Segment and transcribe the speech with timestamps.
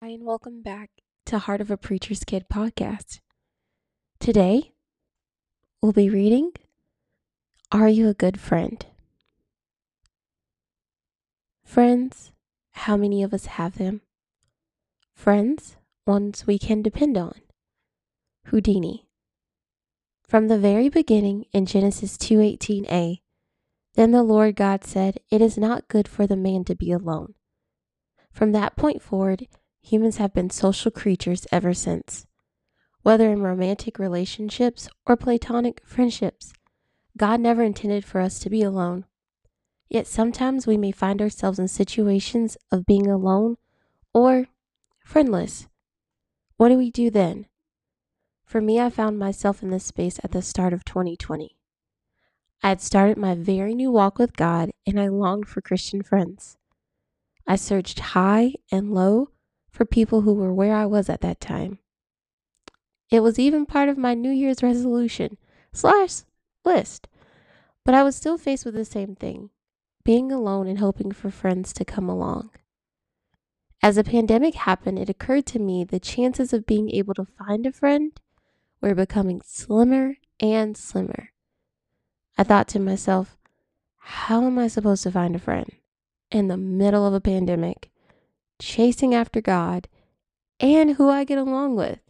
[0.00, 0.90] Hi, and welcome back
[1.26, 3.18] to Heart of a Preacher's Kid podcast.
[4.20, 4.70] Today,
[5.82, 6.52] we'll be reading
[7.72, 8.86] Are You a Good Friend?
[11.64, 12.30] Friends,
[12.74, 14.02] how many of us have them?
[15.16, 15.74] Friends,
[16.06, 17.40] ones we can depend on.
[18.44, 19.08] Houdini.
[20.28, 23.20] From the very beginning in Genesis 2:18a,
[23.94, 27.34] then the Lord God said, "It is not good for the man to be alone."
[28.30, 29.48] From that point forward,
[29.82, 32.26] humans have been social creatures ever since.
[33.02, 36.52] Whether in romantic relationships or platonic friendships,
[37.16, 39.04] God never intended for us to be alone.
[39.88, 43.56] Yet sometimes we may find ourselves in situations of being alone
[44.12, 44.48] or
[45.02, 45.68] friendless.
[46.56, 47.46] What do we do then?
[48.44, 51.56] For me, I found myself in this space at the start of 2020.
[52.62, 56.56] I had started my very new walk with God and I longed for Christian friends.
[57.46, 59.30] I searched high and low
[59.78, 61.78] for people who were where I was at that time.
[63.12, 65.38] It was even part of my New Year's resolution
[65.72, 66.22] slash
[66.64, 67.06] list,
[67.84, 69.50] but I was still faced with the same thing
[70.02, 72.50] being alone and hoping for friends to come along.
[73.80, 77.64] As the pandemic happened, it occurred to me the chances of being able to find
[77.64, 78.18] a friend
[78.80, 81.30] were becoming slimmer and slimmer.
[82.36, 83.38] I thought to myself,
[83.98, 85.70] how am I supposed to find a friend
[86.32, 87.92] in the middle of a pandemic
[88.58, 89.88] chasing after God,
[90.60, 92.00] and who I get along with.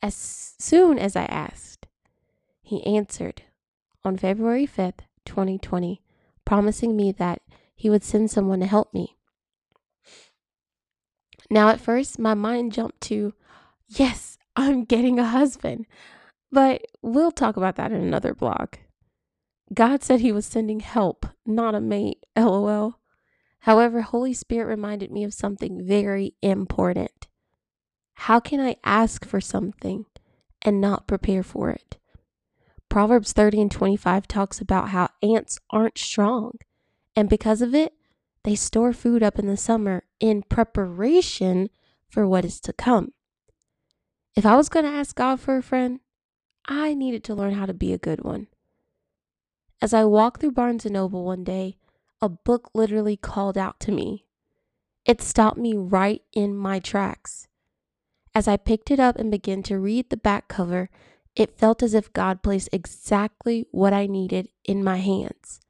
[0.00, 0.14] As
[0.58, 1.86] soon as I asked,
[2.62, 3.42] he answered
[4.04, 6.02] on February 5th, 2020,
[6.44, 7.42] promising me that
[7.74, 9.16] he would send someone to help me.
[11.50, 13.34] Now, at first, my mind jumped to,
[13.86, 15.86] yes, I'm getting a husband.
[16.50, 18.74] But we'll talk about that in another blog.
[19.74, 22.97] God said he was sending help, not a mate, lol.
[23.68, 27.28] However, Holy Spirit reminded me of something very important.
[28.14, 30.06] How can I ask for something
[30.62, 31.98] and not prepare for it?
[32.88, 36.52] Proverbs 30 and 25 talks about how ants aren't strong,
[37.14, 37.92] and because of it,
[38.42, 41.68] they store food up in the summer in preparation
[42.08, 43.12] for what is to come.
[44.34, 46.00] If I was going to ask God for a friend,
[46.66, 48.46] I needed to learn how to be a good one.
[49.82, 51.76] As I walked through Barnes and Noble one day,
[52.20, 54.24] a book literally called out to me.
[55.04, 57.48] It stopped me right in my tracks.
[58.34, 60.90] As I picked it up and began to read the back cover,
[61.34, 65.60] it felt as if God placed exactly what I needed in my hands.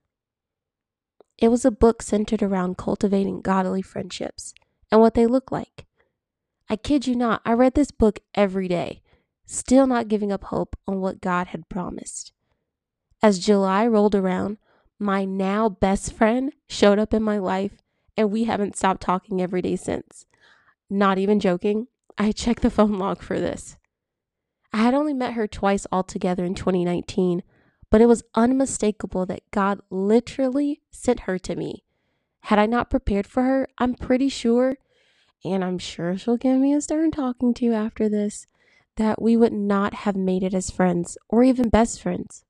[1.36, 4.54] It was a book centered around cultivating godly friendships
[4.90, 5.86] and what they look like.
[6.68, 9.02] I kid you not, I read this book every day,
[9.46, 12.32] still not giving up hope on what God had promised.
[13.22, 14.58] As July rolled around,
[14.98, 17.72] my now best friend showed up in my life
[18.16, 20.26] and we haven't stopped talking every day since.
[20.90, 21.86] Not even joking,
[22.18, 23.76] I checked the phone log for this.
[24.72, 27.42] I had only met her twice altogether in 2019,
[27.90, 31.84] but it was unmistakable that God literally sent her to me.
[32.42, 34.76] Had I not prepared for her, I'm pretty sure,
[35.44, 38.46] and I'm sure she'll give me a stern talking to after this,
[38.96, 42.44] that we would not have made it as friends or even best friends.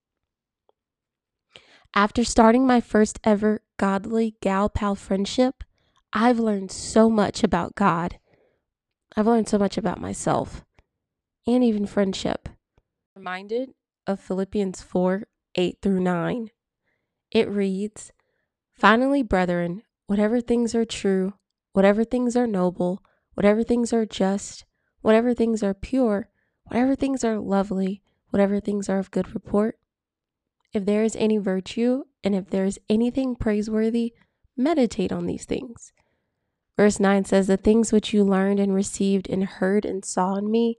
[1.98, 5.64] After starting my first ever godly gal pal friendship,
[6.12, 8.20] I've learned so much about God.
[9.16, 10.64] I've learned so much about myself
[11.44, 12.48] and even friendship.
[13.16, 13.70] Reminded
[14.06, 15.25] of Philippians 4
[15.56, 16.50] 8 through 9.
[17.32, 18.12] It reads,
[18.72, 21.34] Finally, brethren, whatever things are true,
[21.72, 23.03] whatever things are noble,
[23.34, 24.64] whatever things are just,
[25.00, 26.28] whatever things are pure,
[26.62, 29.78] whatever things are lovely, whatever things are of good report,
[30.73, 34.12] if there is any virtue and if there is anything praiseworthy,
[34.56, 35.93] meditate on these things.
[36.77, 40.51] Verse 9 says, The things which you learned and received and heard and saw in
[40.51, 40.79] me,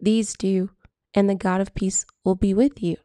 [0.00, 0.70] these do,
[1.14, 2.96] and the God of peace will be with you.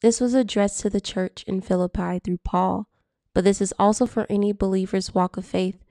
[0.00, 2.88] This was addressed to the church in Philippi through Paul,
[3.32, 5.82] but this is also for any believer's walk of faith,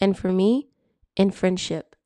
[0.00, 0.68] and for me,
[1.16, 1.96] in friendship.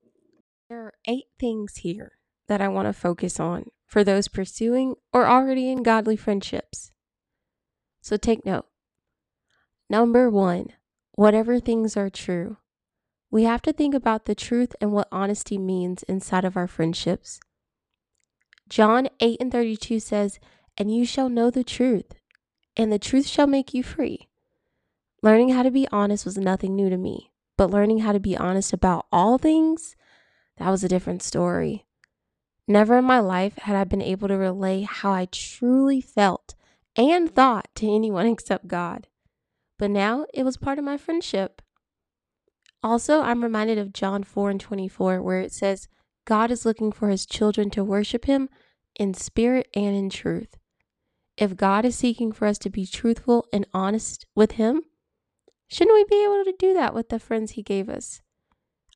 [0.68, 2.12] There are eight things here
[2.46, 6.92] that I want to focus on for those pursuing or already in godly friendships.
[8.00, 8.66] So take note.
[9.90, 10.68] Number one,
[11.16, 12.58] whatever things are true.
[13.32, 17.40] We have to think about the truth and what honesty means inside of our friendships.
[18.68, 20.38] John 8 and 32 says,
[20.78, 22.14] And you shall know the truth,
[22.76, 24.28] and the truth shall make you free.
[25.20, 28.36] Learning how to be honest was nothing new to me, but learning how to be
[28.36, 29.96] honest about all things,
[30.58, 31.86] that was a different story.
[32.70, 36.54] Never in my life had I been able to relay how I truly felt
[36.94, 39.08] and thought to anyone except God.
[39.76, 41.62] But now it was part of my friendship.
[42.80, 45.88] Also, I'm reminded of John 4 and 24, where it says,
[46.24, 48.48] God is looking for his children to worship him
[48.94, 50.56] in spirit and in truth.
[51.36, 54.82] If God is seeking for us to be truthful and honest with him,
[55.66, 58.22] shouldn't we be able to do that with the friends he gave us?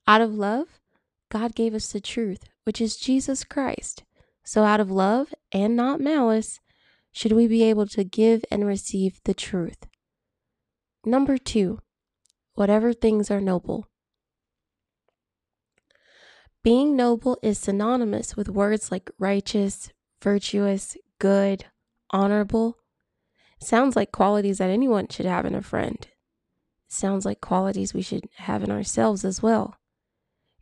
[0.07, 0.79] Out of love,
[1.29, 4.03] God gave us the truth, which is Jesus Christ.
[4.43, 6.59] So, out of love and not malice,
[7.15, 9.87] should we be able to give and receive the truth.
[11.05, 11.79] Number two,
[12.55, 13.87] whatever things are noble.
[16.61, 21.65] Being noble is synonymous with words like righteous, virtuous, good,
[22.09, 22.79] honorable.
[23.61, 26.05] Sounds like qualities that anyone should have in a friend.
[26.89, 29.77] Sounds like qualities we should have in ourselves as well.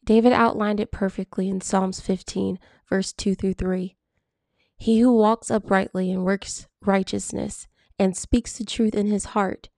[0.06, 2.60] David outlined it perfectly in Psalms 15,
[2.90, 3.96] verse 2 through 3.
[4.76, 7.68] He who walks uprightly and works righteousness
[7.98, 9.70] and speaks the truth in his heart,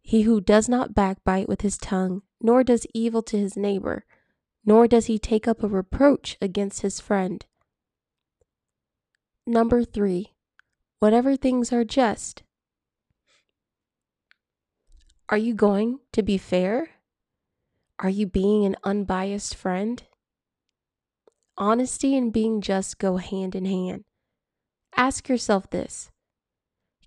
[0.00, 4.04] he who does not backbite with his tongue, nor does evil to his neighbor,
[4.64, 7.44] nor does he take up a reproach against his friend.
[9.46, 10.32] Number three,
[11.00, 12.42] whatever things are just.
[15.28, 16.90] Are you going to be fair?
[17.98, 20.02] Are you being an unbiased friend?
[21.56, 24.04] Honesty and being just go hand in hand.
[24.96, 26.10] Ask yourself this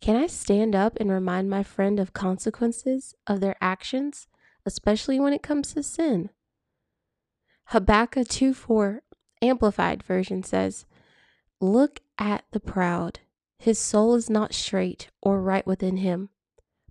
[0.01, 4.27] Can I stand up and remind my friend of consequences of their actions,
[4.65, 6.31] especially when it comes to sin?
[7.65, 9.03] Habakkuk 2 4
[9.44, 10.88] Amplified Version says,
[11.62, 13.19] Look at the proud.
[13.59, 16.30] His soul is not straight or right within him,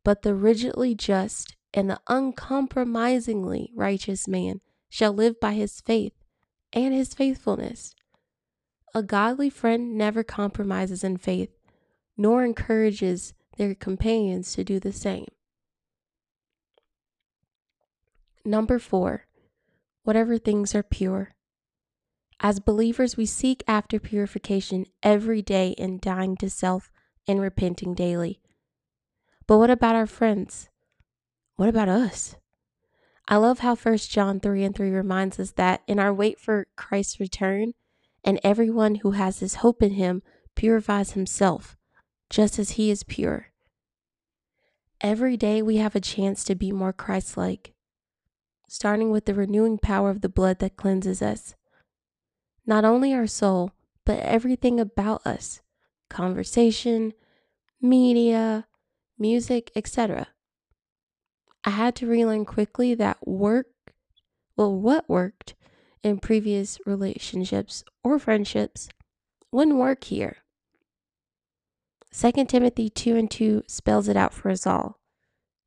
[0.04, 6.14] but the rigidly just and the uncompromisingly righteous man shall live by his faith
[6.72, 7.94] and his faithfulness.
[8.94, 11.50] A godly friend never compromises in faith,
[12.16, 15.26] nor encourages their companions to do the same.
[18.44, 19.26] Number four,
[20.04, 21.34] whatever things are pure.
[22.40, 26.90] As believers, we seek after purification every day in dying to self
[27.26, 28.40] and repenting daily.
[29.46, 30.70] But what about our friends?
[31.58, 32.36] What about us?
[33.26, 36.68] I love how 1 John 3 and 3 reminds us that in our wait for
[36.76, 37.72] Christ's return,
[38.22, 40.22] and everyone who has this hope in him
[40.54, 41.76] purifies himself,
[42.30, 43.48] just as he is pure.
[45.00, 47.74] Every day we have a chance to be more Christ like,
[48.68, 51.56] starting with the renewing power of the blood that cleanses us.
[52.66, 53.72] Not only our soul,
[54.04, 55.60] but everything about us
[56.08, 57.14] conversation,
[57.82, 58.68] media,
[59.18, 60.28] music, etc.
[61.68, 63.66] I had to relearn quickly that work,
[64.56, 65.54] well, what worked
[66.02, 68.88] in previous relationships or friendships
[69.52, 70.38] wouldn't work here.
[72.10, 74.98] 2 Timothy 2 and 2 spells it out for us all.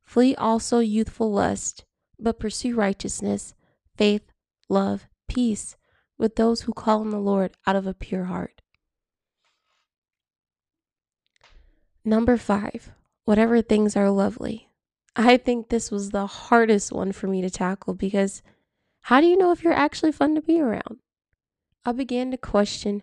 [0.02, 1.84] Flee also youthful lust,
[2.18, 3.54] but pursue righteousness,
[3.96, 4.32] faith,
[4.68, 5.76] love, peace
[6.18, 8.60] with those who call on the Lord out of a pure heart.
[12.04, 12.90] Number five,
[13.24, 14.71] whatever things are lovely.
[15.14, 18.42] I think this was the hardest one for me to tackle because
[19.02, 20.98] how do you know if you're actually fun to be around?
[21.84, 23.02] I began to question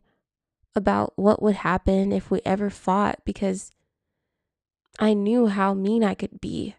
[0.74, 3.72] about what would happen if we ever fought because
[4.98, 6.76] I knew how mean I could be.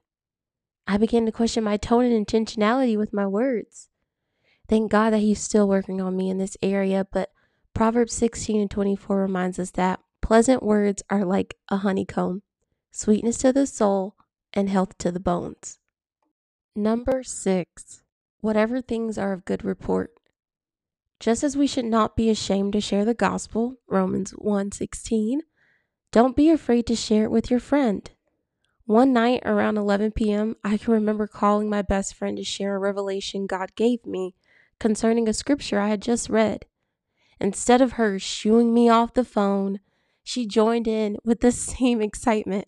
[0.87, 3.89] I began to question my tone and intentionality with my words.
[4.69, 7.31] Thank God that He's still working on me in this area, but
[7.75, 12.43] Proverbs 16 and 24 reminds us that pleasant words are like a honeycomb,
[12.91, 14.17] sweetness to the soul
[14.53, 15.79] and health to the bones.
[16.75, 18.03] Number six,
[18.41, 20.13] whatever things are of good report.
[21.19, 25.41] Just as we should not be ashamed to share the gospel, Romans 1:16,
[26.13, 28.11] don't be afraid to share it with your friend.
[28.87, 32.79] One night around 11 p.m., I can remember calling my best friend to share a
[32.79, 34.35] revelation God gave me
[34.81, 36.65] concerning a scripture I had just read.
[37.39, 39.81] Instead of her shooing me off the phone,
[40.25, 42.67] she joined in with the same excitement.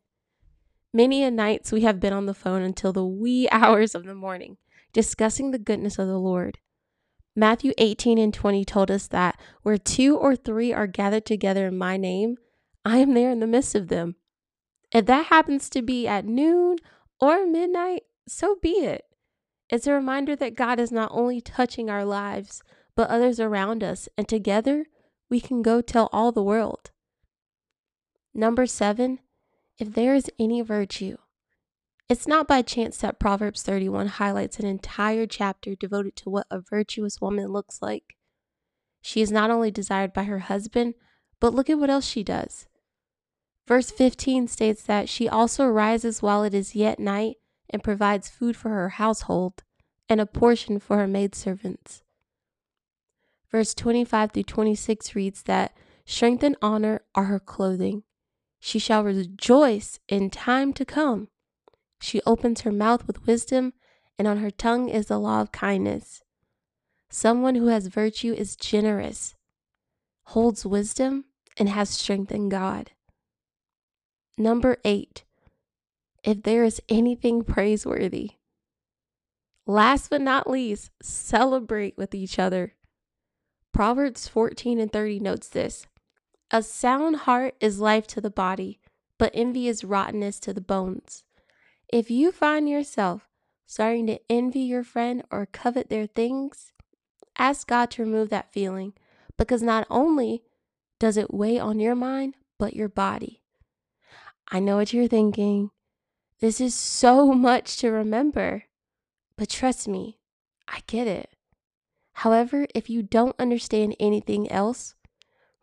[0.94, 4.14] Many a nights we have been on the phone until the wee hours of the
[4.14, 4.58] morning,
[4.92, 6.58] discussing the goodness of the Lord.
[7.34, 11.78] Matthew 18 and 20 told us that where two or three are gathered together in
[11.78, 12.36] my name,
[12.84, 14.16] I am there in the midst of them.
[14.92, 16.76] If that happens to be at noon
[17.18, 19.04] or midnight, so be it.
[19.70, 22.62] It's a reminder that God is not only touching our lives,
[22.94, 24.84] but others around us, and together
[25.30, 26.90] we can go tell all the world.
[28.34, 29.20] Number seven,
[29.78, 31.16] if there is any virtue,
[32.08, 36.60] it's not by chance that Proverbs 31 highlights an entire chapter devoted to what a
[36.60, 38.16] virtuous woman looks like.
[39.00, 40.94] She is not only desired by her husband,
[41.40, 42.66] but look at what else she does.
[43.66, 47.36] Verse 15 states that she also rises while it is yet night
[47.70, 49.62] and provides food for her household
[50.08, 52.02] and a portion for her maidservants.
[53.50, 58.02] Verse 25 through 26 reads that strength and honor are her clothing.
[58.64, 61.26] She shall rejoice in time to come.
[62.00, 63.72] She opens her mouth with wisdom,
[64.16, 66.22] and on her tongue is the law of kindness.
[67.10, 69.34] Someone who has virtue is generous,
[70.26, 71.24] holds wisdom,
[71.56, 72.92] and has strength in God.
[74.38, 75.24] Number eight,
[76.22, 78.30] if there is anything praiseworthy.
[79.66, 82.76] Last but not least, celebrate with each other.
[83.72, 85.84] Proverbs 14 and 30 notes this
[86.54, 88.78] A sound heart is life to the body,
[89.16, 91.24] but envy is rottenness to the bones.
[91.90, 93.26] If you find yourself
[93.64, 96.74] starting to envy your friend or covet their things,
[97.38, 98.92] ask God to remove that feeling
[99.38, 100.42] because not only
[101.00, 103.42] does it weigh on your mind, but your body.
[104.48, 105.70] I know what you're thinking.
[106.40, 108.64] This is so much to remember.
[109.38, 110.18] But trust me,
[110.68, 111.30] I get it.
[112.12, 114.94] However, if you don't understand anything else,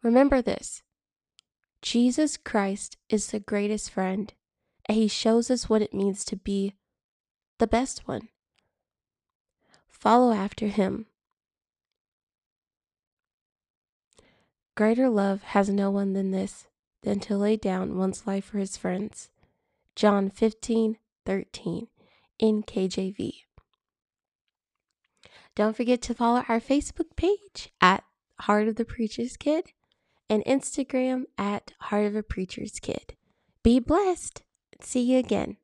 [0.03, 0.83] remember this
[1.81, 4.33] Jesus Christ is the greatest friend,
[4.85, 6.75] and he shows us what it means to be
[7.57, 8.29] the best one.
[9.87, 11.07] Follow after him.
[14.75, 16.67] Greater love has no one than this,
[17.03, 19.29] than to lay down one's life for his friends.
[19.95, 21.87] John 15 13
[22.39, 23.31] in KJV.
[25.55, 28.05] Don't forget to follow our Facebook page at
[28.39, 29.73] Heart of the Preacher's Kid
[30.29, 33.15] and Instagram at Heart of a Preacher's Kid.
[33.63, 34.43] Be blessed.
[34.81, 35.57] See you again.